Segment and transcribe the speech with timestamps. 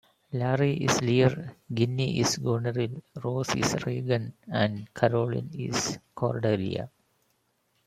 [0.31, 6.89] Larry is Lear, Ginny is Goneril, Rose is Regan, and Caroline is Cordelia.